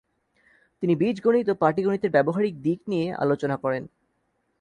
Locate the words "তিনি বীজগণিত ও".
0.83-1.59